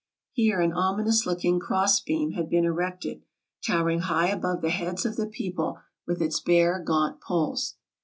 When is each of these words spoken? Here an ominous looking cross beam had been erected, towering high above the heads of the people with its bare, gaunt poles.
Here 0.31 0.59
an 0.59 0.73
ominous 0.73 1.27
looking 1.27 1.59
cross 1.59 1.99
beam 1.99 2.31
had 2.31 2.49
been 2.49 2.65
erected, 2.65 3.21
towering 3.63 3.99
high 3.99 4.29
above 4.29 4.61
the 4.63 4.71
heads 4.71 5.05
of 5.05 5.15
the 5.15 5.27
people 5.27 5.77
with 6.07 6.23
its 6.23 6.39
bare, 6.39 6.79
gaunt 6.79 7.21
poles. 7.21 7.75